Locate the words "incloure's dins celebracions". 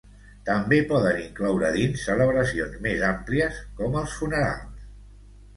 1.23-2.79